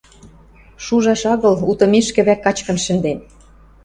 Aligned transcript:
Шужаш 0.83 1.21
агыл, 1.33 1.55
утымешкӹ 1.71 2.21
вӓк 2.27 2.39
качкын 2.45 2.77
шӹнден. 2.85 3.19